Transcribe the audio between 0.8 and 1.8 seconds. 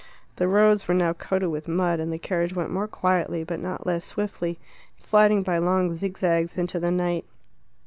were now coated with